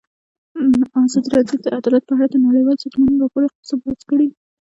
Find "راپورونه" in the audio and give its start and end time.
3.23-3.47